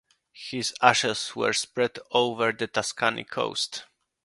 His 0.33 0.73
ashes 0.81 1.35
were 1.35 1.53
spread 1.53 1.99
over 2.09 2.51
the 2.51 2.65
Tuscany 2.65 3.23
coast. 3.23 3.85